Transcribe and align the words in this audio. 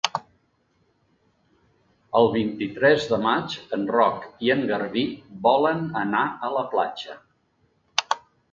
El 2.19 2.29
vint-i-tres 2.37 3.05
de 3.13 3.19
maig 3.27 3.59
en 3.79 3.85
Roc 3.97 4.27
i 4.47 4.51
en 4.55 4.65
Garbí 4.73 5.05
volen 5.47 5.87
anar 6.05 6.25
a 6.49 6.53
la 6.59 6.67
platja. 6.75 7.21